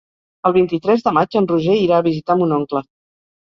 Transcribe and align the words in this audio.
El 0.49 0.53
vint-i-tres 0.55 1.03
de 1.07 1.13
maig 1.17 1.37
en 1.41 1.49
Roger 1.51 1.75
irà 1.83 2.01
a 2.01 2.07
visitar 2.09 2.39
mon 2.41 2.57
oncle. 2.59 2.83